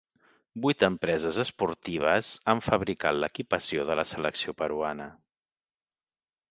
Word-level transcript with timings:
Vuit 0.61 0.85
empreses 0.87 1.37
esportives 1.43 2.31
han 2.53 2.65
fabricat 2.69 3.21
l'equipació 3.21 3.87
de 3.93 4.01
la 4.03 4.09
selecció 4.15 4.59
peruana. 4.63 5.11